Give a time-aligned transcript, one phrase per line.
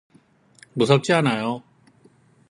[0.73, 1.61] 무섭지 않아요.